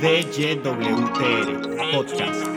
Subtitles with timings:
[0.00, 2.48] DYWTR Podcast.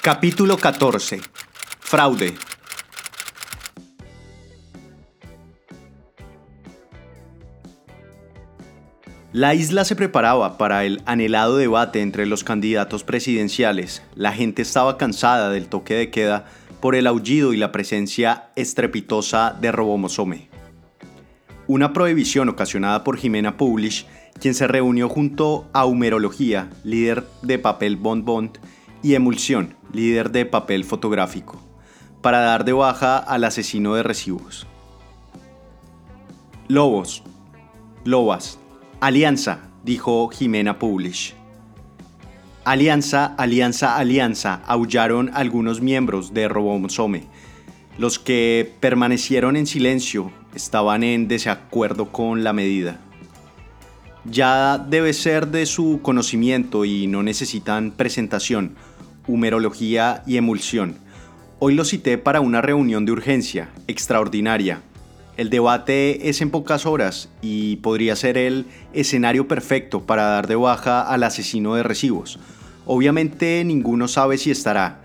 [0.00, 1.20] Capítulo 14.
[1.80, 2.51] Fraude.
[9.32, 14.02] La isla se preparaba para el anhelado debate entre los candidatos presidenciales.
[14.14, 16.44] La gente estaba cansada del toque de queda
[16.80, 20.50] por el aullido y la presencia estrepitosa de Robomosome.
[21.66, 24.04] Una prohibición ocasionada por Jimena Publish,
[24.38, 28.58] quien se reunió junto a Humerología, líder de papel Bond Bond,
[29.02, 31.58] y Emulsión, líder de papel fotográfico,
[32.20, 34.66] para dar de baja al asesino de recibos.
[36.68, 37.22] Lobos,
[38.04, 38.58] lobas,
[39.02, 41.34] Alianza, dijo Jimena Publish.
[42.64, 47.24] Alianza, alianza, alianza, aullaron algunos miembros de Robomosome.
[47.98, 53.00] Los que permanecieron en silencio estaban en desacuerdo con la medida.
[54.24, 58.76] Ya debe ser de su conocimiento y no necesitan presentación,
[59.26, 60.94] humerología y emulsión.
[61.58, 64.80] Hoy lo cité para una reunión de urgencia, extraordinaria,
[65.36, 70.56] el debate es en pocas horas y podría ser el escenario perfecto para dar de
[70.56, 72.38] baja al asesino de recibos.
[72.84, 75.00] Obviamente ninguno sabe si estará,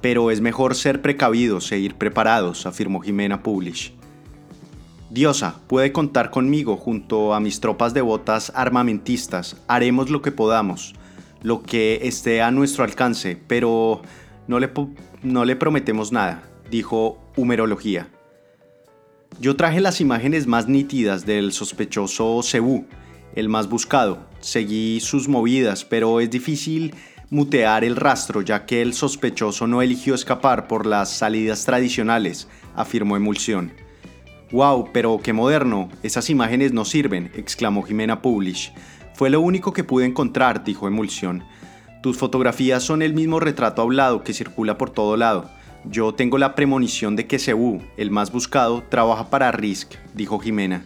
[0.00, 3.92] pero es mejor ser precavidos e ir preparados, afirmó Jimena Publish.
[5.10, 9.56] Diosa, puede contar conmigo junto a mis tropas devotas armamentistas.
[9.66, 10.94] Haremos lo que podamos,
[11.42, 14.02] lo que esté a nuestro alcance, pero
[14.48, 14.70] no le,
[15.22, 18.08] no le prometemos nada, dijo Humerología.
[19.40, 22.86] Yo traje las imágenes más nítidas del sospechoso Cebú,
[23.34, 24.18] el más buscado.
[24.40, 26.94] Seguí sus movidas, pero es difícil
[27.30, 33.16] mutear el rastro ya que el sospechoso no eligió escapar por las salidas tradicionales, afirmó
[33.16, 33.72] Emulsión.
[34.50, 34.90] ¡Wow!
[34.92, 35.90] Pero qué moderno.
[36.02, 38.72] Esas imágenes no sirven, exclamó Jimena Publish.
[39.14, 41.44] Fue lo único que pude encontrar, dijo Emulsión.
[42.02, 45.50] Tus fotografías son el mismo retrato hablado que circula por todo lado.
[45.90, 50.84] Yo tengo la premonición de que Cebu, el más buscado, trabaja para Risk, dijo Jimena.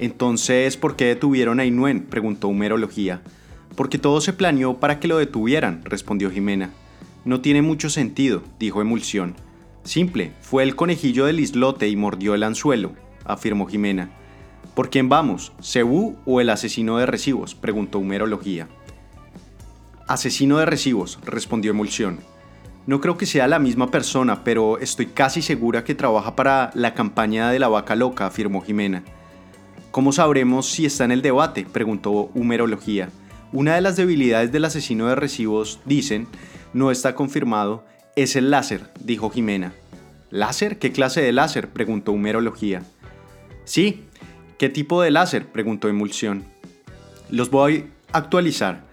[0.00, 2.06] Entonces, ¿por qué detuvieron a Inuen?
[2.06, 3.20] preguntó Humerología.
[3.76, 6.70] Porque todo se planeó para que lo detuvieran, respondió Jimena.
[7.26, 9.34] No tiene mucho sentido, dijo Emulsión.
[9.82, 12.92] Simple, fue el conejillo del islote y mordió el anzuelo,
[13.26, 14.10] afirmó Jimena.
[14.74, 15.52] ¿Por quién vamos?
[15.60, 17.54] ¿Cebú o el asesino de recibos?
[17.54, 18.68] preguntó Humerología.
[20.08, 22.20] Asesino de recibos, respondió Emulsión.
[22.86, 26.92] No creo que sea la misma persona, pero estoy casi segura que trabaja para la
[26.92, 29.02] campaña de la vaca loca, afirmó Jimena.
[29.90, 31.64] ¿Cómo sabremos si está en el debate?
[31.70, 33.08] preguntó Humerología.
[33.52, 36.26] Una de las debilidades del asesino de recibos, dicen,
[36.74, 37.84] no está confirmado,
[38.16, 39.72] es el láser, dijo Jimena.
[40.30, 40.78] ¿Láser?
[40.78, 41.68] ¿Qué clase de láser?
[41.68, 42.82] preguntó Humerología.
[43.64, 44.02] Sí,
[44.58, 45.46] ¿qué tipo de láser?
[45.46, 46.44] preguntó Emulsión.
[47.30, 48.84] Los voy a actualizar.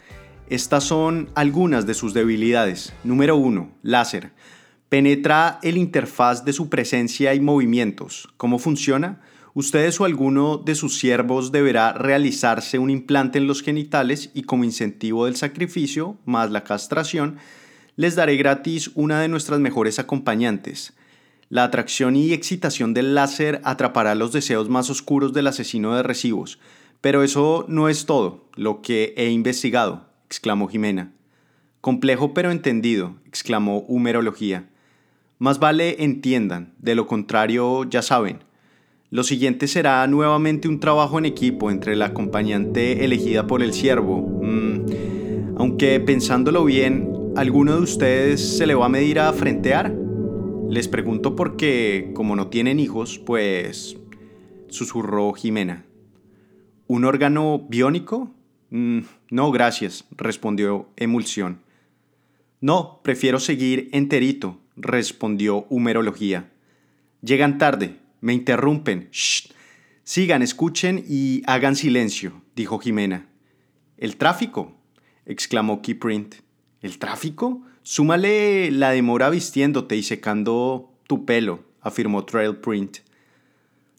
[0.48, 2.94] Estas son algunas de sus debilidades.
[3.04, 3.72] Número 1.
[3.84, 4.34] Láser.
[4.90, 8.28] Penetra el interfaz de su presencia y movimientos.
[8.36, 9.22] ¿Cómo funciona?
[9.54, 14.66] Ustedes o alguno de sus siervos deberá realizarse un implante en los genitales y como
[14.66, 17.38] incentivo del sacrificio, más la castración,
[17.96, 20.94] les daré gratis una de nuestras mejores acompañantes.
[21.48, 26.60] La atracción y excitación del láser atrapará los deseos más oscuros del asesino de recibos.
[27.02, 31.12] Pero eso no es todo lo que he investigado exclamó Jimena.
[31.82, 34.70] Complejo pero entendido, exclamó Humerología.
[35.40, 38.40] Más vale entiendan, de lo contrario ya saben.
[39.10, 44.22] Lo siguiente será nuevamente un trabajo en equipo entre la acompañante elegida por el siervo.
[44.42, 49.94] Mm, aunque pensándolo bien, ¿alguno de ustedes se le va a medir a frentear?
[50.70, 53.98] Les pregunto porque, como no tienen hijos, pues...
[54.70, 55.84] susurró Jimena.
[56.88, 58.32] ¿Un órgano biónico?
[58.72, 61.62] Mm, no, gracias, respondió Emulsión.
[62.62, 66.52] No, prefiero seguir enterito, respondió Humerología.
[67.22, 69.10] Llegan tarde, me interrumpen.
[69.12, 69.52] Shh.
[70.04, 73.28] Sigan, escuchen y hagan silencio, dijo Jimena.
[73.98, 74.76] ¿El tráfico?
[75.26, 76.36] exclamó Keyprint.
[76.82, 77.62] ¿El tráfico?
[77.84, 82.98] Súmale la demora vistiéndote y secando tu pelo, afirmó Trailprint.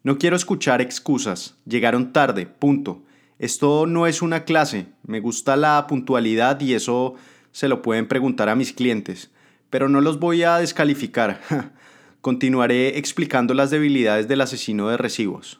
[0.02, 1.56] No quiero escuchar excusas.
[1.66, 3.04] Llegaron tarde, punto.
[3.42, 7.16] Esto no es una clase, me gusta la puntualidad y eso
[7.50, 9.32] se lo pueden preguntar a mis clientes,
[9.68, 11.40] pero no los voy a descalificar.
[12.20, 15.58] Continuaré explicando las debilidades del asesino de recibos.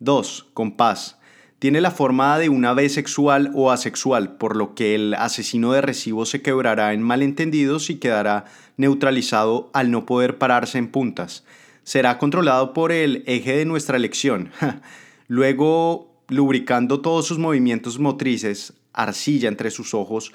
[0.00, 0.48] 2.
[0.54, 1.16] Compás.
[1.60, 5.82] Tiene la forma de una ave sexual o asexual, por lo que el asesino de
[5.82, 8.46] recibo se quebrará en malentendidos y quedará
[8.76, 11.44] neutralizado al no poder pararse en puntas.
[11.84, 14.50] Será controlado por el eje de nuestra elección.
[15.28, 20.32] Luego, lubricando todos sus movimientos motrices, arcilla entre sus ojos,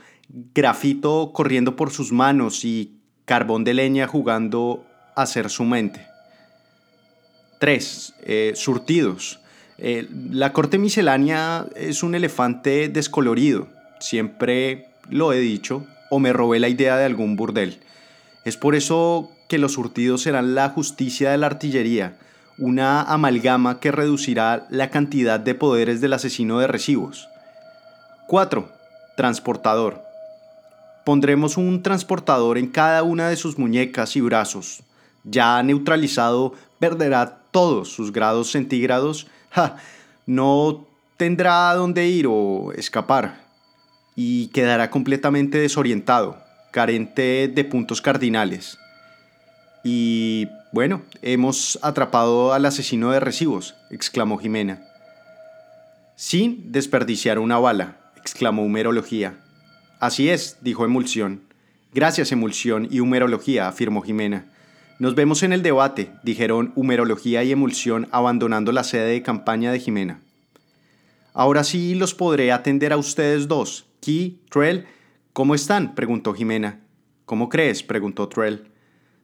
[0.54, 6.06] grafito corriendo por sus manos y carbón de leña jugando a ser su mente.
[7.60, 8.14] 3.
[8.24, 9.40] Eh, surtidos.
[9.78, 13.68] Eh, la corte miscelánea es un elefante descolorido.
[14.00, 17.80] Siempre lo he dicho o me robé la idea de algún burdel.
[18.46, 22.18] Es por eso que los surtidos serán la justicia de la artillería,
[22.60, 27.28] una amalgama que reducirá la cantidad de poderes del asesino de recibos.
[28.28, 28.70] 4.
[29.16, 30.04] Transportador.
[31.06, 34.84] Pondremos un transportador en cada una de sus muñecas y brazos.
[35.24, 39.28] Ya neutralizado, perderá todos sus grados centígrados.
[40.26, 40.86] no
[41.18, 43.48] tendrá dónde ir o escapar.
[44.16, 46.38] Y quedará completamente desorientado,
[46.72, 48.78] carente de puntos cardinales.
[49.84, 54.86] Y bueno, hemos atrapado al asesino de recibos, exclamó Jimena.
[56.16, 59.40] Sin desperdiciar una bala, exclamó Humerología.
[60.00, 61.42] Así es, dijo Emulsión.
[61.94, 64.46] Gracias, Emulsión y Humerología, afirmó Jimena.
[65.00, 69.80] Nos vemos en el debate, dijeron Humerología y Emulsión abandonando la sede de campaña de
[69.80, 70.22] Jimena.
[71.34, 73.88] Ahora sí los podré atender a ustedes dos.
[74.02, 74.86] Key, Trell,
[75.34, 75.96] ¿cómo están?
[75.96, 76.82] preguntó Jimena.
[77.26, 77.82] ¿Cómo crees?
[77.82, 78.70] preguntó Trell.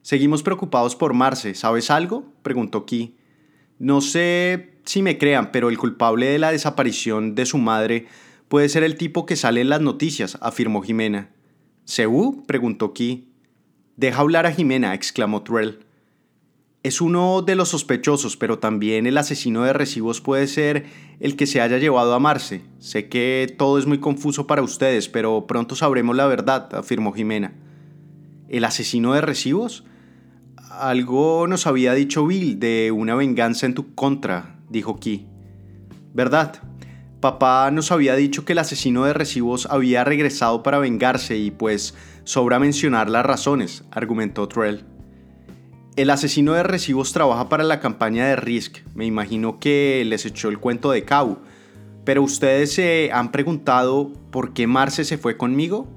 [0.06, 1.56] Seguimos preocupados por Marce.
[1.56, 2.32] ¿Sabes algo?
[2.42, 3.16] preguntó Key.
[3.80, 8.06] No sé si me crean, pero el culpable de la desaparición de su madre
[8.46, 11.30] puede ser el tipo que sale en las noticias, afirmó Jimena.
[11.86, 12.44] ¿Seú?
[12.46, 13.26] preguntó Key.
[13.96, 15.80] Deja hablar a Jimena, exclamó Trell.
[16.84, 20.86] Es uno de los sospechosos, pero también el asesino de recibos puede ser
[21.18, 22.62] el que se haya llevado a Marce.
[22.78, 27.54] Sé que todo es muy confuso para ustedes, pero pronto sabremos la verdad, afirmó Jimena.
[28.48, 29.82] ¿El asesino de recibos?
[30.78, 35.26] Algo nos había dicho Bill de una venganza en tu contra, dijo Key.
[36.12, 36.60] ¿Verdad?
[37.20, 41.94] Papá nos había dicho que el asesino de recibos había regresado para vengarse y pues
[42.24, 44.84] sobra mencionar las razones, argumentó Trell.
[45.96, 48.80] El asesino de recibos trabaja para la campaña de Risk.
[48.94, 51.38] Me imagino que les echó el cuento de Cabo.
[52.04, 55.88] Pero ustedes se han preguntado por qué Marce se fue conmigo.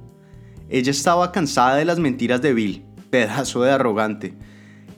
[0.69, 4.33] Ella estaba cansada de las mentiras de Bill, pedazo de arrogante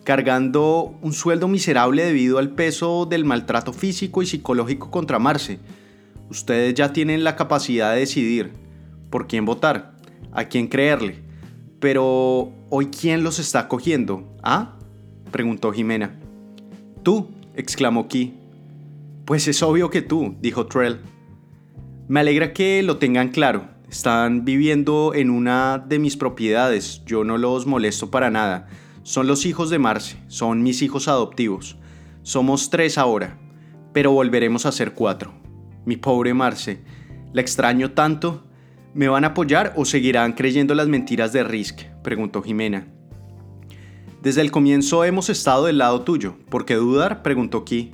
[0.04, 5.60] cargando un sueldo miserable debido al peso del maltrato físico y psicológico contra Marce.
[6.30, 8.52] Ustedes ya tienen la capacidad de decidir
[9.10, 9.94] por quién votar,
[10.32, 11.20] a quién creerle.
[11.80, 14.78] Pero hoy quién los está cogiendo, ¿ah?
[15.32, 16.16] preguntó Jimena.
[17.04, 18.38] Tú, exclamó Key.
[19.26, 21.00] Pues es obvio que tú, dijo Trell.
[22.08, 23.70] Me alegra que lo tengan claro.
[23.90, 27.04] Están viviendo en una de mis propiedades.
[27.06, 28.70] Yo no los molesto para nada.
[29.04, 31.78] Son los hijos de Marce, son mis hijos adoptivos.
[32.22, 33.40] Somos tres ahora,
[33.94, 35.34] pero volveremos a ser cuatro.
[35.86, 36.84] Mi pobre Marce,
[37.34, 38.44] la extraño tanto.
[38.94, 41.82] ¿Me van a apoyar o seguirán creyendo las mentiras de Risk?
[42.04, 42.88] preguntó Jimena.
[44.22, 46.36] Desde el comienzo hemos estado del lado tuyo.
[46.50, 47.24] ¿Por qué dudar?
[47.24, 47.92] preguntó Key.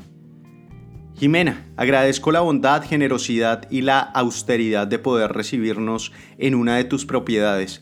[1.16, 7.06] Jimena, agradezco la bondad, generosidad y la austeridad de poder recibirnos en una de tus
[7.06, 7.82] propiedades.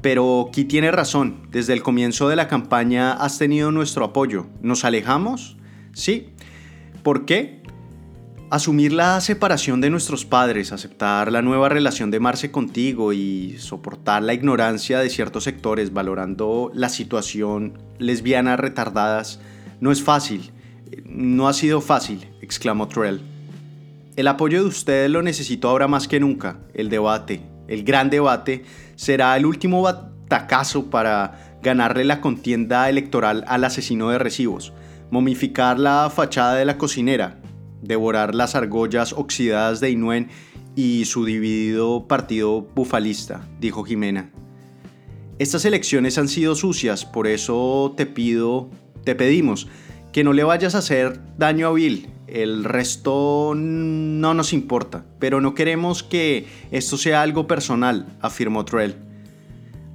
[0.00, 4.46] Pero Ki tiene razón, desde el comienzo de la campaña has tenido nuestro apoyo.
[4.62, 5.56] ¿Nos alejamos?
[5.92, 6.30] Sí.
[7.02, 7.62] ¿Por qué?
[8.50, 14.22] Asumir la separación de nuestros padres, aceptar la nueva relación de Marce contigo y soportar
[14.22, 19.40] la ignorancia de ciertos sectores valorando la situación lesbiana retardadas
[19.80, 20.50] no es fácil.
[21.04, 23.20] No ha sido fácil, exclamó Trell.
[24.16, 26.58] El apoyo de ustedes lo necesito ahora más que nunca.
[26.74, 28.64] El debate, el gran debate,
[28.96, 34.72] será el último batacazo para ganarle la contienda electoral al asesino de recibos,
[35.10, 37.40] momificar la fachada de la cocinera,
[37.82, 40.28] devorar las argollas oxidadas de Inuen
[40.74, 44.30] y su dividido partido bufalista, dijo Jimena.
[45.38, 48.70] Estas elecciones han sido sucias, por eso te pido,
[49.04, 49.68] te pedimos,
[50.12, 55.40] que no le vayas a hacer daño a Bill, el resto no nos importa, pero
[55.40, 58.96] no queremos que esto sea algo personal, afirmó Trell.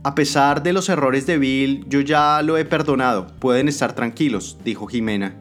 [0.04, 4.58] A pesar de los errores de Bill, yo ya lo he perdonado, pueden estar tranquilos,
[4.64, 5.36] dijo Jimena.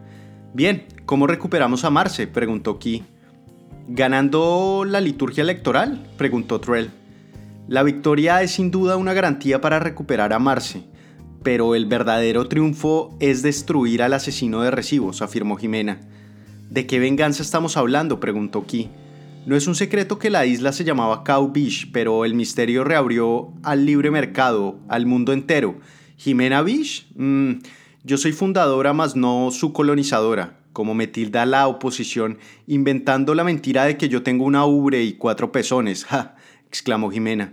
[0.55, 2.27] Bien, ¿cómo recuperamos a Marce?
[2.27, 3.03] preguntó Key.
[3.89, 6.07] ¿Ganando la liturgia electoral?
[6.17, 6.91] preguntó Trell.
[7.69, 10.85] La victoria es sin duda una garantía para recuperar a Marce,
[11.43, 16.01] pero el verdadero triunfo es destruir al asesino de recibos, afirmó Jimena.
[16.73, 18.19] ¿De qué venganza estamos hablando?
[18.19, 18.89] preguntó Ki.
[19.45, 23.53] No es un secreto que la isla se llamaba Cow Beach, pero el misterio reabrió
[23.63, 25.79] al libre mercado, al mundo entero.
[26.17, 27.07] ¿Jimena Beach?
[27.15, 27.57] Mm,
[28.05, 33.85] yo soy fundadora, mas no su colonizadora, como me tilda la oposición, inventando la mentira
[33.85, 36.07] de que yo tengo una ubre y cuatro pezones.
[36.07, 36.37] ¡Ja!
[36.69, 37.53] exclamó Jimena.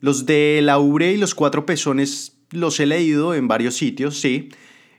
[0.00, 4.48] Los de la ubre y los cuatro pezones los he leído en varios sitios, sí.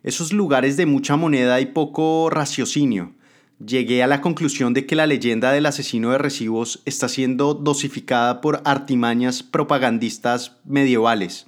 [0.01, 3.11] Esos lugares de mucha moneda y poco raciocinio
[3.59, 8.41] llegué a la conclusión de que la leyenda del asesino de recibos está siendo dosificada
[8.41, 11.47] por artimañas propagandistas medievales.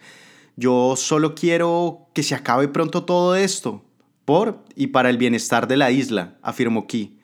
[0.55, 3.83] Yo solo quiero que se acabe pronto todo esto,
[4.23, 7.19] por y para el bienestar de la isla, afirmó Key.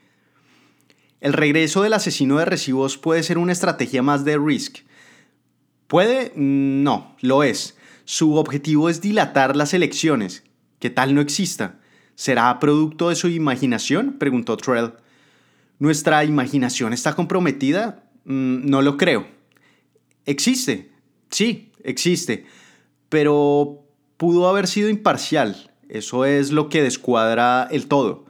[1.21, 4.79] El regreso del asesino de recibos puede ser una estrategia más de Risk.
[5.87, 6.31] ¿Puede?
[6.35, 7.77] No, lo es.
[8.05, 10.43] Su objetivo es dilatar las elecciones,
[10.79, 11.80] que tal no exista.
[12.15, 14.17] ¿Será producto de su imaginación?
[14.19, 14.93] preguntó Trell.
[15.79, 18.03] ¿Nuestra imaginación está comprometida?
[18.25, 19.27] Mm, no lo creo.
[20.25, 20.91] ¿Existe?
[21.29, 22.45] Sí, existe.
[23.09, 23.83] Pero
[24.17, 25.71] pudo haber sido imparcial.
[25.89, 28.25] Eso es lo que descuadra el todo.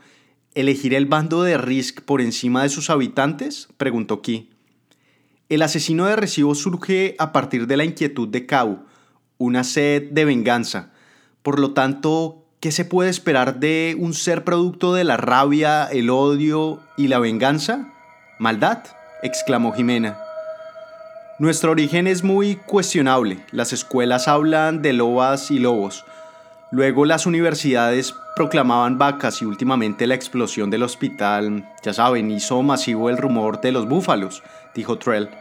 [0.55, 3.67] ¿Elegir el bando de Risk por encima de sus habitantes?
[3.77, 4.50] preguntó Key.
[5.50, 8.85] El asesino de recibo surge a partir de la inquietud de Kau,
[9.38, 10.93] una sed de venganza.
[11.41, 16.12] Por lo tanto, ¿Qué se puede esperar de un ser producto de la rabia, el
[16.12, 17.88] odio y la venganza?
[18.38, 18.84] ¿Maldad?
[19.24, 20.20] exclamó Jimena.
[21.39, 23.39] Nuestro origen es muy cuestionable.
[23.50, 26.06] Las escuelas hablan de lobas y lobos.
[26.70, 33.10] Luego las universidades proclamaban vacas y últimamente la explosión del hospital, ya saben, hizo masivo
[33.10, 34.44] el rumor de los búfalos,
[34.75, 35.32] dijo Trell.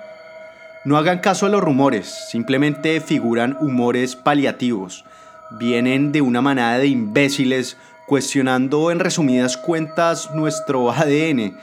[0.87, 5.05] No hagan caso a los rumores, simplemente figuran humores paliativos
[5.59, 7.77] vienen de una manada de imbéciles
[8.07, 11.57] cuestionando en resumidas cuentas nuestro ADN.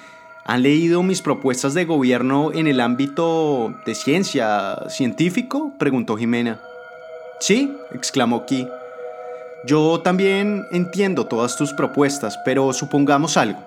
[0.46, 5.74] ¿Han leído mis propuestas de gobierno en el ámbito de ciencia científico?
[5.78, 6.62] preguntó Jimena.
[7.40, 8.68] Sí, exclamó Key.
[9.66, 13.60] Yo también entiendo todas tus propuestas, pero supongamos algo.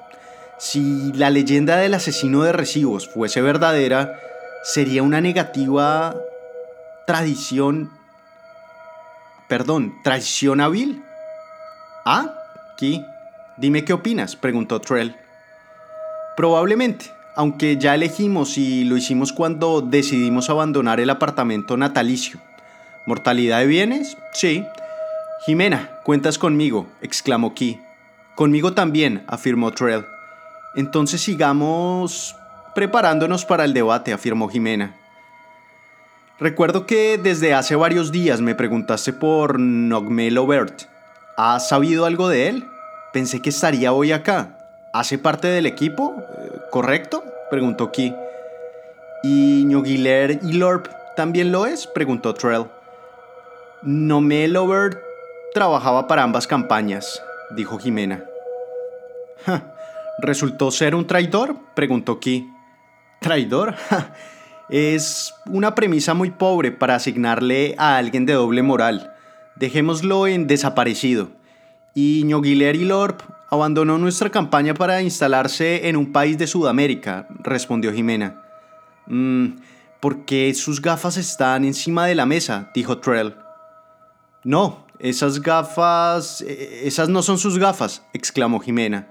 [0.57, 4.19] Si la leyenda del asesino de recibos fuese verdadera,
[4.63, 6.15] sería una negativa
[7.07, 7.91] tradición
[9.51, 11.03] Perdón, ¿traición hábil?
[12.07, 12.33] Ah,
[12.79, 13.05] Ki.
[13.57, 15.17] Dime qué opinas, preguntó Trell.
[16.37, 22.39] Probablemente, aunque ya elegimos y lo hicimos cuando decidimos abandonar el apartamento natalicio.
[23.07, 24.17] ¿Mortalidad de bienes?
[24.33, 24.65] Sí.
[25.45, 27.81] Jimena, cuentas conmigo, exclamó Ki.
[28.37, 30.07] Conmigo también, afirmó Trell.
[30.77, 32.37] Entonces sigamos
[32.77, 35.00] preparándonos para el debate, afirmó Jimena.
[36.41, 40.85] Recuerdo que desde hace varios días me preguntaste por Nogme Lovert.
[41.37, 42.65] ¿Has sabido algo de él?
[43.13, 44.57] Pensé que estaría hoy acá.
[44.95, 46.17] ¿Hace parte del equipo?
[46.19, 47.23] Eh, ¿Correcto?
[47.51, 48.17] Preguntó Key.
[49.23, 51.87] ¿Y Ñoguiler y Lorp también lo es?
[51.87, 52.65] Preguntó Trell.
[53.83, 54.99] Lovert
[55.53, 58.25] trabajaba para ambas campañas, dijo Jimena.
[60.21, 61.55] ¿Resultó ser un traidor?
[61.75, 62.51] Preguntó Key.
[63.21, 63.75] ¿Traidor?
[64.71, 69.13] Es una premisa muy pobre para asignarle a alguien de doble moral.
[69.57, 71.31] Dejémoslo en desaparecido.
[71.93, 77.93] Y Ñoguiler y Lorp abandonó nuestra campaña para instalarse en un país de Sudamérica, respondió
[77.93, 78.41] Jimena.
[79.07, 79.57] Mm,
[79.99, 83.35] porque sus gafas están encima de la mesa, dijo Trell.
[84.45, 86.43] No, esas gafas...
[86.43, 89.09] E, esas no son sus gafas, exclamó Jimena.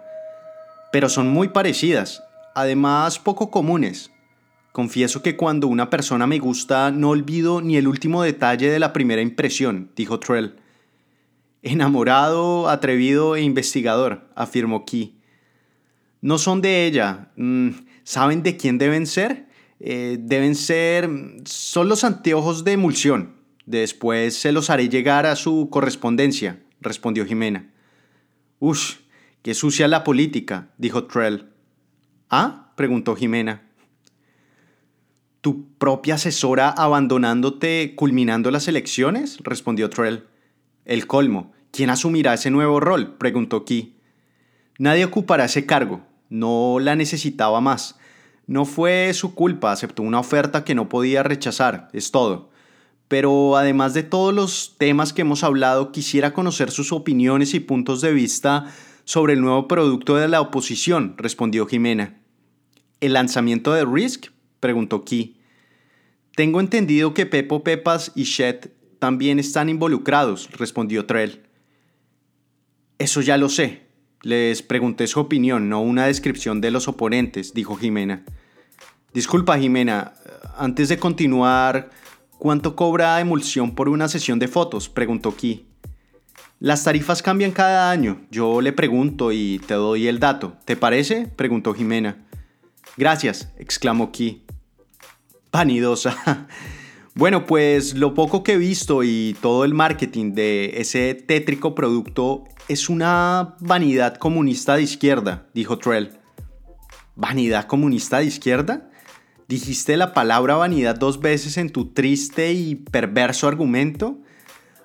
[0.94, 2.24] Pero son muy parecidas,
[2.56, 4.10] además poco comunes.
[4.72, 8.94] Confieso que cuando una persona me gusta no olvido ni el último detalle de la
[8.94, 10.56] primera impresión, dijo Trell.
[11.64, 15.20] Enamorado, atrevido e investigador, afirmó Key.
[16.22, 17.32] No son de ella.
[17.36, 17.70] Mm,
[18.04, 19.48] ¿Saben de quién deben ser?
[19.80, 21.10] Eh, deben ser...
[21.46, 23.38] Son los anteojos de emulsión.
[23.66, 27.72] Después se los haré llegar a su correspondencia, respondió Jimena.
[28.60, 28.96] Ush,
[29.42, 31.50] qué sucia la política, dijo Trell.
[32.30, 32.72] ¿Ah?
[32.76, 33.69] preguntó Jimena
[35.50, 39.40] tu propia asesora abandonándote culminando las elecciones?
[39.44, 40.28] respondió Trell.
[40.86, 41.54] El colmo.
[41.72, 43.16] ¿Quién asumirá ese nuevo rol?
[43.18, 43.96] preguntó Key.
[44.78, 46.02] Nadie ocupará ese cargo.
[46.30, 47.98] No la necesitaba más.
[48.46, 52.52] No fue su culpa, aceptó una oferta que no podía rechazar, es todo.
[53.08, 58.02] Pero además de todos los temas que hemos hablado, quisiera conocer sus opiniones y puntos
[58.02, 58.68] de vista
[59.04, 62.20] sobre el nuevo producto de la oposición, respondió Jimena.
[63.00, 64.28] ¿El lanzamiento de Risk?
[64.60, 65.39] preguntó Key.
[66.40, 71.44] Tengo entendido que Pepo Pepas y Shet también están involucrados, respondió Trell.
[72.98, 73.90] Eso ya lo sé.
[74.22, 78.24] Les pregunté su opinión, no una descripción de los oponentes, dijo Jimena.
[79.14, 80.14] Disculpa, Jimena,
[80.58, 81.90] antes de continuar,
[82.38, 84.88] ¿cuánto cobra emulsión por una sesión de fotos?
[84.88, 85.68] preguntó Ki.
[86.60, 88.22] Las tarifas cambian cada año.
[88.32, 90.54] Yo le pregunto y te doy el dato.
[90.64, 91.28] ¿Te parece?
[91.36, 92.16] preguntó Jimena.
[92.96, 94.46] Gracias, exclamó Ki.
[95.52, 96.48] Vanidosa.
[97.16, 102.46] Bueno, pues lo poco que he visto y todo el marketing de ese tétrico producto
[102.70, 106.18] es una vanidad comunista de izquierda, dijo Trell.
[107.16, 108.90] ¿Vanidad comunista de izquierda?
[109.50, 114.20] Dijiste la palabra vanidad dos veces en tu triste y perverso argumento.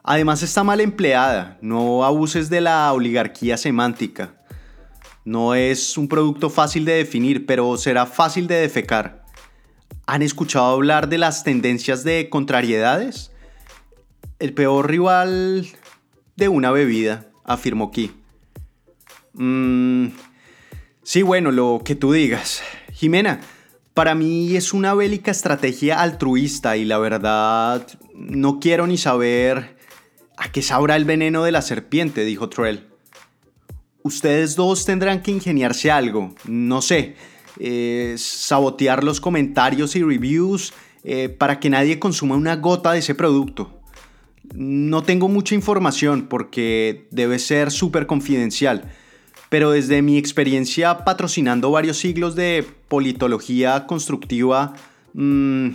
[0.03, 4.43] Además está mal empleada, no abuses de la oligarquía semántica.
[5.25, 9.24] No es un producto fácil de definir, pero será fácil de defecar.
[10.07, 13.31] ¿Han escuchado hablar de las tendencias de contrariedades?
[14.39, 15.67] El peor rival
[16.37, 18.13] de una bebida, afirmó Ki.
[19.33, 20.09] Mm,
[21.03, 22.63] sí, bueno, lo que tú digas.
[22.93, 23.41] Jimena,
[23.95, 29.79] para mí es una bélica estrategia altruista y la verdad no quiero ni saber
[30.37, 32.89] a qué sabrá el veneno de la serpiente, dijo Trell.
[34.03, 37.17] Ustedes dos tendrán que ingeniarse algo, no sé
[37.59, 40.73] eh, sabotear los comentarios y reviews
[41.05, 43.81] eh, para que nadie consuma una gota de ese producto.
[44.55, 48.91] No tengo mucha información porque debe ser súper confidencial,
[49.49, 54.75] pero desde mi experiencia patrocinando varios siglos de politología constructiva,
[55.15, 55.71] mm,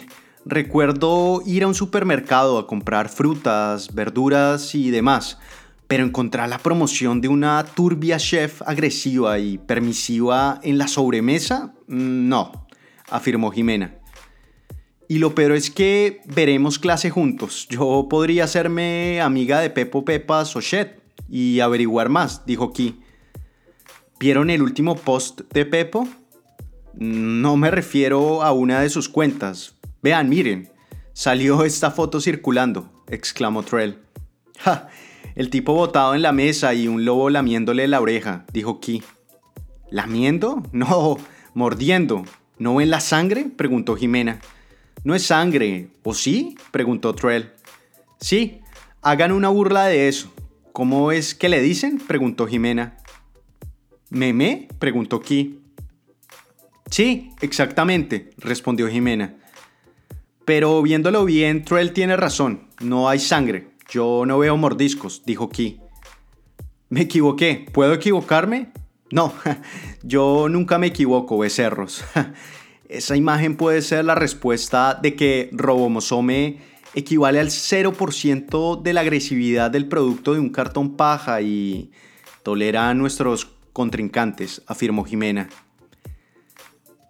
[0.45, 5.38] recuerdo ir a un supermercado a comprar frutas, verduras y demás
[5.89, 12.29] pero encontrar la promoción de una turbia chef agresiva y permisiva en la sobremesa, mm,
[12.29, 12.67] no,
[13.10, 13.96] afirmó Jimena.
[15.08, 17.67] Y lo peor es que veremos clase juntos.
[17.72, 23.01] Yo podría hacerme amiga de Pepo Pepa Sochet y averiguar más, dijo Ki.
[24.19, 26.08] ¿Vieron el último post de Pepo?
[26.93, 29.74] No me refiero a una de sus cuentas.
[30.03, 30.72] Vean, miren,
[31.14, 33.98] salió esta foto circulando, exclamó Trell.
[34.59, 34.87] ¡Ja!
[35.35, 39.03] El tipo botado en la mesa y un lobo lamiéndole la oreja, dijo Ki.
[39.89, 40.63] ¿Lamiendo?
[40.72, 41.18] No,
[41.53, 42.24] mordiendo.
[42.57, 43.46] ¿No ven la sangre?
[43.46, 44.39] preguntó Jimena.
[45.03, 46.57] No es sangre, ¿o sí?
[46.72, 47.53] preguntó Trell.
[48.20, 48.59] Sí,
[49.01, 50.33] hagan una burla de eso.
[50.74, 52.00] ¿Cómo es que le dicen?
[52.00, 52.98] preguntó Jimena.
[54.09, 54.68] ¿Meme?
[54.77, 55.59] preguntó Ki.
[56.89, 59.35] Sí, exactamente, respondió Jimena.
[60.44, 63.68] Pero viéndolo bien, Trell tiene razón, no hay sangre.
[63.92, 65.80] Yo no veo mordiscos, dijo Ki.
[66.90, 67.66] Me equivoqué.
[67.72, 68.72] ¿Puedo equivocarme?
[69.12, 69.34] No,
[70.04, 72.04] yo nunca me equivoco, becerros.
[72.90, 76.60] Esa imagen puede ser la respuesta de que Robomosome
[76.96, 81.92] equivale al 0% de la agresividad del producto de un cartón paja y
[82.44, 85.50] tolera a nuestros contrincantes, afirmó Jimena.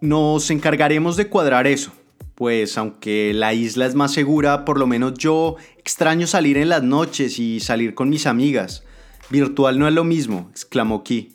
[0.02, 1.92] Nos encargaremos de cuadrar eso
[2.40, 6.82] pues aunque la isla es más segura, por lo menos yo extraño salir en las
[6.82, 8.82] noches y salir con mis amigas.
[9.28, 11.34] Virtual no es lo mismo, exclamó Ki.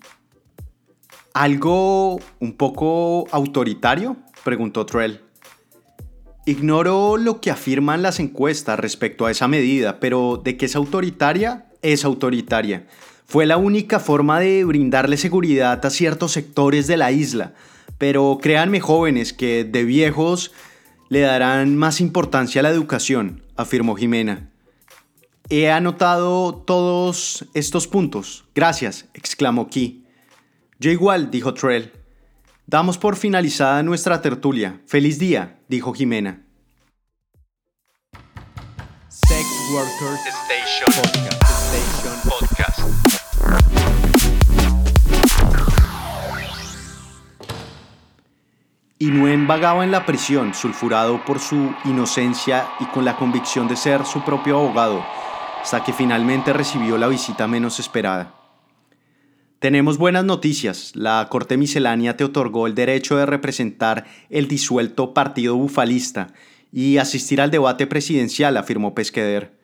[1.36, 4.18] ¿Algo un poco autoritario?
[4.44, 5.22] preguntó Trell.
[6.48, 11.68] Ignoro lo que afirman las encuestas respecto a esa medida, pero de que es autoritaria,
[11.84, 12.88] es autoritaria.
[13.28, 17.54] Fue la única forma de brindarle seguridad a ciertos sectores de la isla.
[18.00, 20.52] Pero créanme jóvenes que de viejos
[21.10, 24.50] le darán más importancia a la educación, afirmó Jimena.
[25.50, 28.46] He anotado todos estos puntos.
[28.56, 30.06] Gracias, exclamó Ki.
[30.80, 31.94] Yo igual, dijo Trell.
[32.66, 34.82] Damos por finalizada nuestra tertulia.
[34.88, 36.42] Feliz día, dijo Jimena.
[39.08, 41.02] Sex Workers Station
[42.24, 42.55] Podcast.
[48.98, 54.06] Inuen vagaba en la prisión, sulfurado por su inocencia y con la convicción de ser
[54.06, 55.06] su propio abogado,
[55.62, 58.34] hasta que finalmente recibió la visita menos esperada.
[59.60, 60.94] Tenemos buenas noticias.
[60.96, 66.28] La Corte Miscelánea te otorgó el derecho de representar el disuelto Partido Bufalista
[66.72, 69.60] y asistir al debate presidencial, afirmó Pesqueder.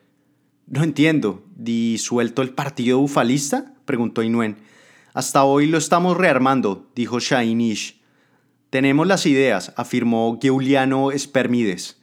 [0.68, 1.46] No entiendo.
[1.56, 3.76] ¿Disuelto el Partido Bufalista?
[3.86, 4.58] preguntó Inuen.
[5.14, 8.01] Hasta hoy lo estamos rearmando, dijo Shainish.
[8.72, 12.00] Tenemos las ideas, afirmó Giuliano Spermides.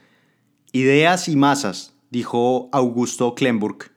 [0.70, 3.90] Ideas y masas, dijo Augusto Klemburg.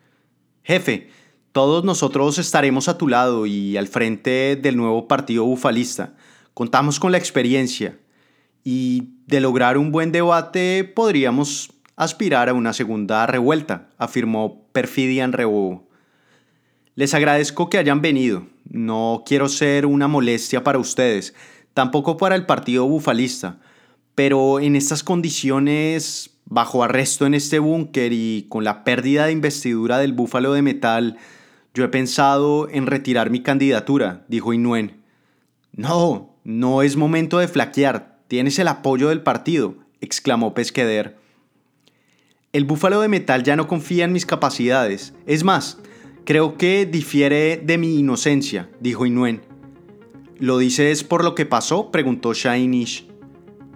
[0.63, 1.09] Jefe,
[1.51, 6.13] todos nosotros estaremos a tu lado y al frente del nuevo partido bufalista.
[6.53, 7.99] Contamos con la experiencia
[8.63, 15.89] y de lograr un buen debate podríamos aspirar a una segunda revuelta, afirmó Perfidian Rebobo.
[16.95, 18.47] Les agradezco que hayan venido.
[18.63, 21.35] No quiero ser una molestia para ustedes
[21.73, 23.59] tampoco para el partido bufalista,
[24.13, 29.99] Pero en estas condiciones, bajo arresto en este búnker y con la pérdida de investidura
[29.99, 31.17] del búfalo de metal,
[31.73, 35.01] yo he pensado en retirar mi candidatura, dijo Inuen.
[35.73, 41.17] No, no es momento de flaquear, tienes el apoyo del partido, exclamó Pesqueder.
[42.51, 45.13] El búfalo de metal ya no confía en mis capacidades.
[45.25, 45.77] Es más,
[46.25, 49.50] creo que difiere de mi inocencia, dijo Inuen.
[50.41, 51.91] ¿Lo dices por lo que pasó?
[51.91, 53.07] preguntó Shainish.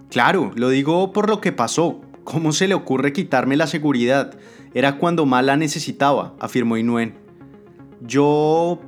[0.09, 2.01] Claro, lo digo por lo que pasó.
[2.23, 4.35] ¿Cómo se le ocurre quitarme la seguridad?
[4.73, 7.19] Era cuando más la necesitaba, afirmó Inuen.
[8.01, 8.81] Yo...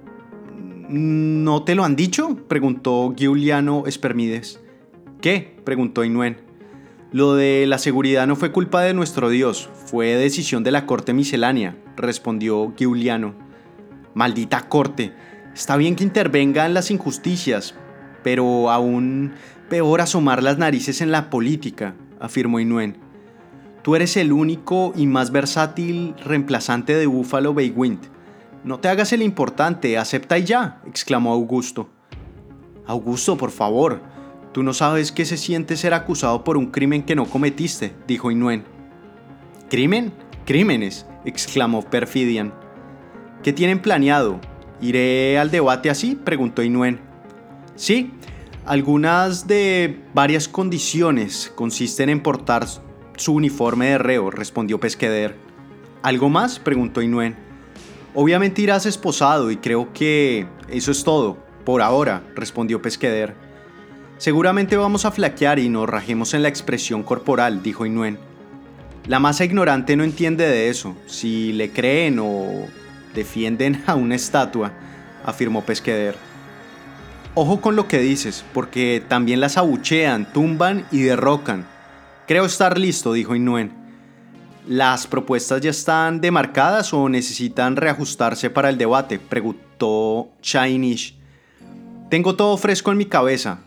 [0.90, 2.36] ¿No te lo han dicho?
[2.48, 4.60] preguntó Giuliano Espermides.
[5.22, 5.56] ¿Qué?
[5.64, 6.38] preguntó Inuen.
[7.12, 11.14] Lo de la seguridad no fue culpa de nuestro Dios, fue decisión de la corte
[11.14, 13.36] miscelánea, respondió Giuliano.
[14.16, 15.14] Maldita corte,
[15.58, 17.74] está bien que intervenga en las injusticias,
[18.24, 19.34] pero aún
[19.70, 22.98] peor asomar las narices en la política, afirmó Inuen.
[23.82, 28.02] Tú eres el único y más versátil reemplazante de Buffalo Bay Wind.
[28.64, 31.90] No te hagas el importante, acepta y ya, exclamó Augusto.
[32.86, 34.04] Augusto, por favor,
[34.54, 38.30] tú no sabes qué se siente ser acusado por un crimen que no cometiste, dijo
[38.30, 38.64] Inuen.
[39.72, 40.14] ¿Crimen?
[40.46, 42.54] Crímenes, exclamó Perfidian.
[43.42, 44.40] ¿Qué tienen planeado?
[44.82, 46.16] ¿Iré al debate así?
[46.16, 47.00] preguntó Inuen.
[47.76, 48.12] Sí,
[48.66, 52.68] algunas de varias condiciones consisten en portar
[53.16, 55.36] su uniforme de reo, respondió Pesqueder.
[56.04, 56.60] ¿Algo más?
[56.60, 57.36] preguntó Inuen.
[58.14, 63.36] Obviamente irás esposado y creo que eso es todo, por ahora, respondió Pesqueder.
[64.18, 68.18] Seguramente vamos a flaquear y nos rajemos en la expresión corporal, dijo Inuen.
[69.08, 72.66] La masa ignorante no entiende de eso, si le creen o
[73.18, 74.72] defienden a una estatua,
[75.26, 76.16] afirmó Pesqueder.
[77.34, 81.68] Ojo con lo que dices, porque también las abuchean, tumban y derrocan.
[82.28, 83.72] Creo estar listo, dijo Inuen.
[84.68, 89.20] ¿Las propuestas ya están demarcadas o necesitan reajustarse para el debate?
[89.20, 91.16] preguntó Chainish.
[92.10, 93.60] Tengo todo fresco en mi cabeza.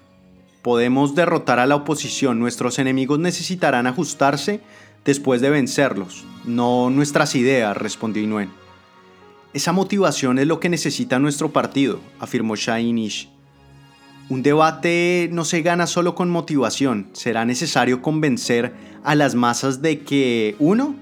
[0.62, 2.38] Podemos derrotar a la oposición.
[2.38, 4.60] Nuestros enemigos necesitarán ajustarse
[5.04, 8.59] después de vencerlos, no nuestras ideas, respondió Inuen.
[9.52, 13.28] Esa motivación es lo que necesita nuestro partido, afirmó Shainish.
[14.28, 20.00] Un debate no se gana solo con motivación, será necesario convencer a las masas de
[20.00, 20.94] que, uno,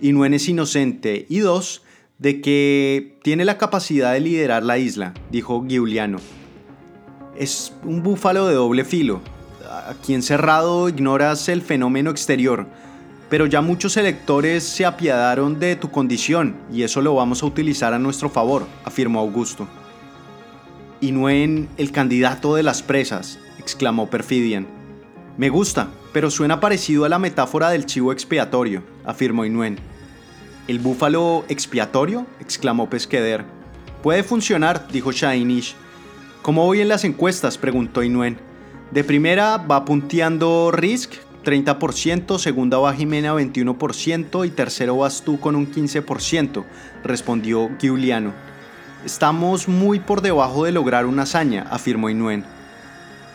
[0.00, 1.82] Inuen es inocente y dos,
[2.16, 6.18] de que tiene la capacidad de liderar la isla, dijo Giuliano.
[7.36, 9.20] Es un búfalo de doble filo.
[9.88, 12.66] Aquí encerrado ignoras el fenómeno exterior,
[13.30, 17.94] pero ya muchos electores se apiadaron de tu condición y eso lo vamos a utilizar
[17.94, 19.68] a nuestro favor, afirmó Augusto.
[21.00, 24.66] Inuen, el candidato de las presas, exclamó Perfidian.
[25.38, 29.78] Me gusta, pero suena parecido a la metáfora del chivo expiatorio, afirmó Inuen.
[30.66, 32.26] ¿El búfalo expiatorio?
[32.40, 33.44] exclamó Pesqueder.
[34.02, 35.76] Puede funcionar, dijo Shainish.
[36.42, 37.58] ¿Cómo voy en las encuestas?
[37.58, 38.38] preguntó Inuen.
[38.90, 45.56] De primera va punteando Risk, 30%, segunda va Jimena 21% y tercero vas tú con
[45.56, 46.64] un 15%,
[47.04, 48.32] respondió Giuliano.
[49.04, 52.44] Estamos muy por debajo de lograr una hazaña, afirmó Inuen.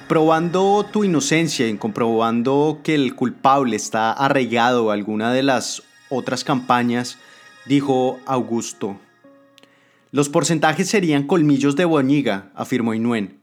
[0.08, 6.44] Probando tu inocencia y comprobando que el culpable está arraigado a alguna de las otras
[6.44, 7.18] campañas,
[7.66, 8.98] dijo Augusto.
[10.12, 13.40] Los porcentajes serían colmillos de boñiga, afirmó Inuen.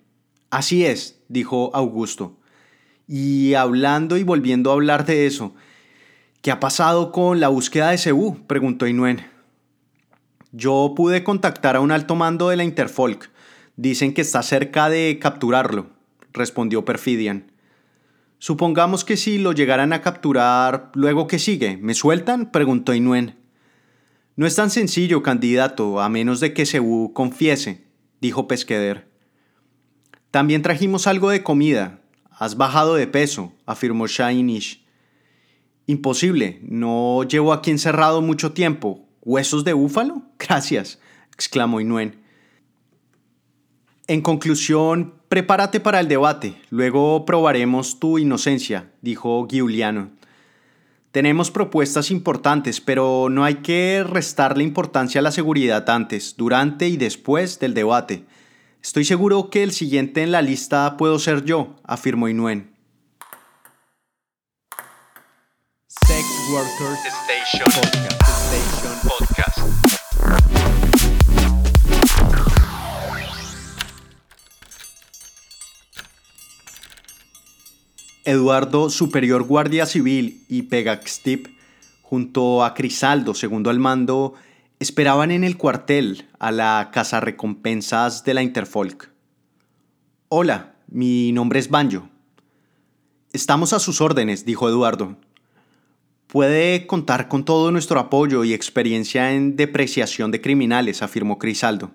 [0.50, 2.36] Así es, dijo Augusto.
[3.14, 5.54] Y hablando y volviendo a hablar de eso,
[6.40, 8.46] ¿qué ha pasado con la búsqueda de Cebú?
[8.46, 9.26] preguntó Inuen.
[10.50, 13.28] Yo pude contactar a un alto mando de la Interfolk.
[13.76, 15.90] Dicen que está cerca de capturarlo,
[16.32, 17.52] respondió Perfidian.
[18.38, 22.50] Supongamos que si lo llegaran a capturar, luego que sigue, ¿me sueltan?
[22.50, 23.36] preguntó Inuen.
[24.36, 27.84] No es tan sencillo, candidato, a menos de que Sebu confiese,
[28.22, 29.06] dijo Pesqueder.
[30.30, 31.98] También trajimos algo de comida.
[32.42, 34.84] Has bajado de peso, afirmó Shainish.
[35.86, 39.06] Imposible, no llevo aquí encerrado mucho tiempo.
[39.20, 40.22] ¿Huesos de búfalo?
[40.40, 40.98] Gracias,
[41.32, 42.20] exclamó Inuen.
[44.08, 50.10] En conclusión, prepárate para el debate, luego probaremos tu inocencia, dijo Giuliano.
[51.12, 56.96] Tenemos propuestas importantes, pero no hay que restarle importancia a la seguridad antes, durante y
[56.96, 58.24] después del debate.
[58.82, 62.74] Estoy seguro que el siguiente en la lista puedo ser yo, afirmó Inuen.
[65.86, 67.70] Sex Workers Station.
[78.24, 81.46] Eduardo, superior guardia civil, y Pegaxtip,
[82.02, 84.34] junto a Crisaldo, segundo al mando,
[84.82, 89.10] esperaban en el cuartel a la casa recompensas de la Interfolk.
[90.28, 92.08] Hola, mi nombre es Banjo.
[93.32, 95.16] Estamos a sus órdenes, dijo Eduardo.
[96.26, 101.92] Puede contar con todo nuestro apoyo y experiencia en depreciación de criminales, afirmó Crisaldo.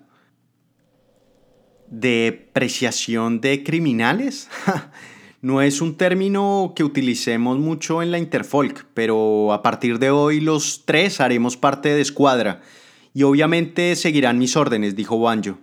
[1.88, 4.48] ¿Depreciación de criminales?
[5.40, 10.40] no es un término que utilicemos mucho en la Interfolk, pero a partir de hoy
[10.40, 12.60] los tres haremos parte de Escuadra
[13.14, 15.58] y obviamente seguirán mis órdenes, dijo Banjo.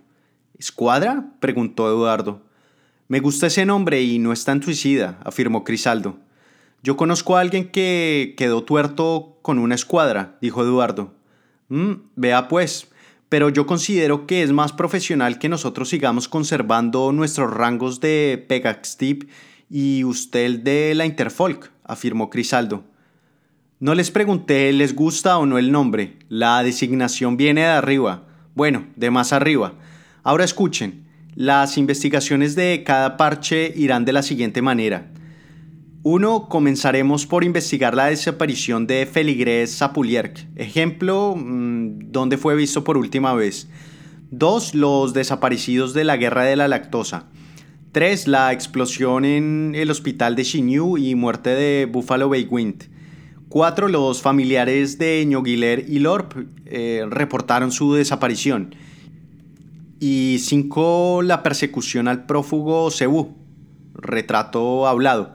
[0.58, 1.32] ¿Escuadra?
[1.40, 2.42] preguntó Eduardo.
[3.08, 6.16] Me gusta ese nombre y no es tan suicida, afirmó Crisaldo.
[6.82, 11.12] Yo conozco a alguien que quedó tuerto con una escuadra, dijo Eduardo.
[11.68, 12.88] Mm, vea pues,
[13.28, 19.28] pero yo considero que es más profesional que nosotros sigamos conservando nuestros rangos de Pegaxtip
[19.68, 22.84] y usted el de la Interfolk, afirmó Crisaldo.
[23.78, 28.86] No les pregunté les gusta o no el nombre, la designación viene de arriba, bueno,
[28.96, 29.74] de más arriba.
[30.22, 35.10] Ahora escuchen, las investigaciones de cada parche irán de la siguiente manera.
[36.02, 36.48] 1.
[36.48, 40.46] Comenzaremos por investigar la desaparición de Feligrés Zapulierk.
[40.54, 43.68] Ejemplo, mm, ¿dónde fue visto por última vez?
[44.30, 44.74] 2.
[44.76, 47.26] Los desaparecidos de la guerra de la lactosa.
[47.96, 48.28] 3.
[48.28, 52.90] La explosión en el hospital de Xinyu y muerte de Buffalo Bay Wind.
[53.48, 53.88] 4.
[53.88, 56.34] Los familiares de Ñoguiler y Lorp
[56.66, 58.74] eh, reportaron su desaparición.
[59.98, 61.22] Y 5.
[61.22, 63.34] La persecución al prófugo Cebú.
[63.94, 65.34] Retrato hablado.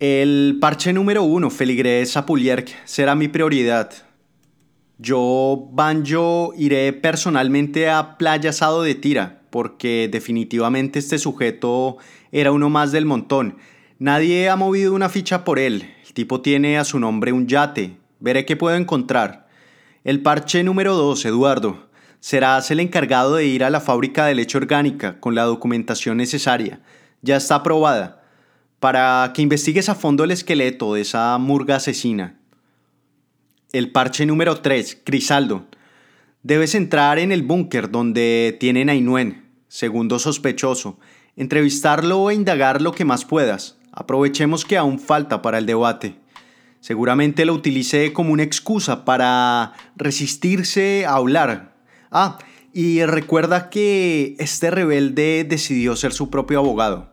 [0.00, 3.92] El parche número 1, Feligrés Zapulierk, será mi prioridad.
[4.96, 11.96] Yo, Banjo, iré personalmente a Playa Sado de Tira, porque definitivamente este sujeto
[12.30, 13.56] era uno más del montón.
[13.98, 17.96] Nadie ha movido una ficha por él, tipo tiene a su nombre un yate.
[18.20, 19.48] Veré qué puedo encontrar.
[20.04, 21.88] El parche número 2, Eduardo.
[22.20, 26.80] Serás el encargado de ir a la fábrica de leche orgánica con la documentación necesaria.
[27.22, 28.22] Ya está aprobada.
[28.78, 32.38] Para que investigues a fondo el esqueleto de esa murga asesina.
[33.72, 35.64] El parche número 3, Crisaldo.
[36.42, 40.98] Debes entrar en el búnker donde tienen a Inuen, segundo sospechoso,
[41.36, 43.78] entrevistarlo e indagar lo que más puedas.
[43.92, 46.16] Aprovechemos que aún falta para el debate.
[46.80, 51.74] Seguramente lo utilicé como una excusa para resistirse a hablar.
[52.10, 52.38] Ah,
[52.72, 57.10] y recuerda que este rebelde decidió ser su propio abogado.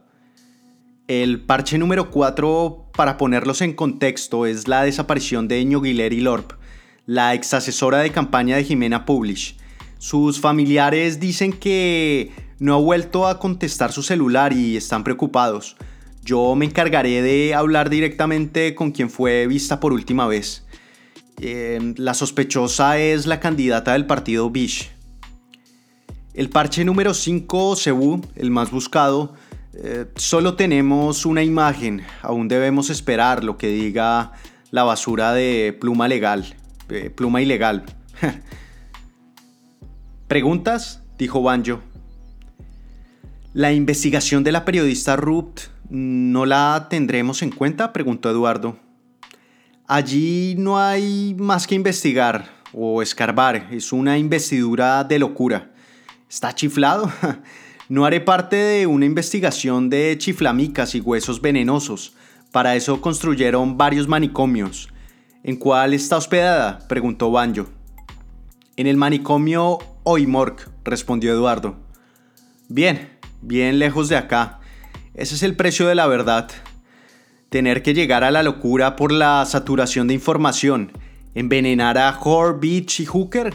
[1.08, 6.54] El parche número 4, para ponerlos en contexto, es la desaparición de Ñoguiler y Lorp,
[7.06, 9.58] la ex asesora de campaña de Jimena Publish.
[9.98, 15.76] Sus familiares dicen que no ha vuelto a contestar su celular y están preocupados.
[16.24, 20.66] Yo me encargaré de hablar directamente con quien fue vista por última vez.
[21.42, 24.92] Em, la sospechosa es la candidata del partido Bish.
[26.34, 29.34] El parche número 5, Cebu, el más buscado,
[29.74, 32.04] eh, solo tenemos una imagen.
[32.22, 34.32] Aún debemos esperar lo que diga
[34.72, 36.56] la basura de pluma legal,
[36.90, 37.84] eh, pluma ilegal.
[40.28, 41.04] ¿Preguntas?
[41.18, 41.82] dijo Banjo.
[43.54, 47.94] La investigación de la periodista Rupt ¿No la tendremos en cuenta?
[47.94, 48.80] preguntó Eduardo.
[49.86, 55.72] Allí no hay más que investigar o escarbar, es una investidura de locura.
[56.30, 57.12] ¿Está chiflado?
[57.90, 62.16] No haré parte de una investigación de chiflamicas y huesos venenosos.
[62.52, 64.88] Para eso construyeron varios manicomios.
[65.44, 66.80] ¿En cuál está hospedada?
[66.88, 67.68] preguntó Banjo.
[68.78, 71.76] En el manicomio Oimork, respondió Eduardo.
[72.70, 73.13] Bien,
[73.44, 74.60] bien lejos de acá.
[75.14, 76.50] Ese es el precio de la verdad.
[77.50, 80.92] Tener que llegar a la locura por la saturación de información.
[81.36, 83.54] Envenenar a Hor, Beach y Hooker.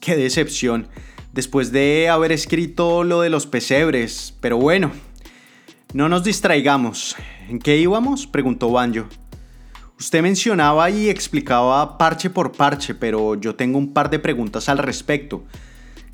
[0.00, 0.88] Qué decepción.
[1.32, 4.34] Después de haber escrito lo de los pesebres.
[4.40, 4.90] Pero bueno.
[5.94, 7.16] No nos distraigamos.
[7.48, 8.26] ¿En qué íbamos?
[8.26, 9.06] preguntó Banjo.
[9.98, 14.78] Usted mencionaba y explicaba parche por parche, pero yo tengo un par de preguntas al
[14.78, 15.44] respecto.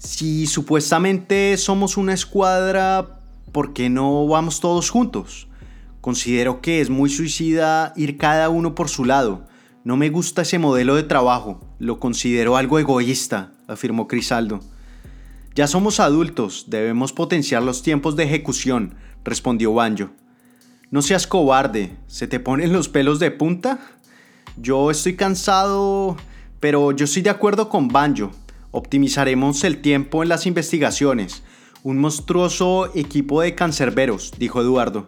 [0.05, 3.21] Si supuestamente somos una escuadra
[3.53, 5.49] ¿por qué no vamos todos juntos?
[6.03, 9.47] Considero que es muy suicida ir cada uno por su lado.
[9.83, 14.61] No me gusta ese modelo de trabajo, lo considero algo egoísta, afirmó Crisaldo.
[15.55, 20.11] Ya somos adultos, debemos potenciar los tiempos de ejecución, respondió Banjo.
[20.91, 23.79] No seas cobarde, ¿se te ponen los pelos de punta?
[24.59, 26.19] Yo estoy cansado,
[26.61, 28.33] pero yo estoy de acuerdo con Banjo.
[28.77, 31.45] Optimizaremos el tiempo en las investigaciones.
[31.85, 35.07] Un monstruoso equipo de cancerberos, dijo Eduardo.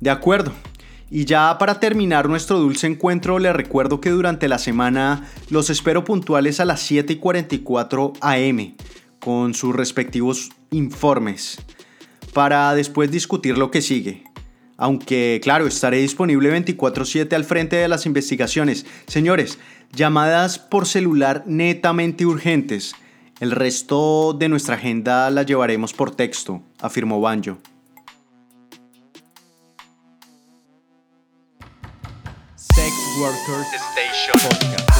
[0.00, 0.52] De acuerdo.
[1.10, 6.04] Y ya para terminar nuestro dulce encuentro, les recuerdo que durante la semana los espero
[6.04, 8.74] puntuales a las 7 y 44 am
[9.20, 11.62] con sus respectivos informes
[12.34, 14.31] para después discutir lo que sigue.
[14.82, 18.84] Aunque, claro, estaré disponible 24/7 al frente de las investigaciones.
[19.06, 19.60] Señores,
[19.92, 22.96] llamadas por celular netamente urgentes.
[23.38, 27.58] El resto de nuestra agenda la llevaremos por texto, afirmó Banjo.
[32.56, 34.91] Sex Workers Station Podcast.